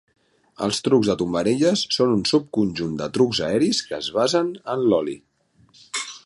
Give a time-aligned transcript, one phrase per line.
[0.67, 5.17] Els "trucs de tombarelles" són un subconjunt de trucs aeris que es basen en l'ol·li.